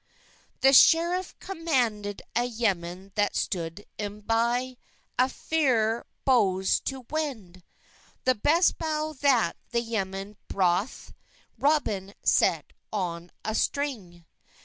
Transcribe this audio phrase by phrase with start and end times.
[0.61, 4.79] The screffe commandyd a yeman that stod hem bey
[5.19, 7.61] Affter bowhes to wende;
[8.23, 11.13] The best bow that the yeman browthe
[11.59, 14.25] Roben set on a stryng.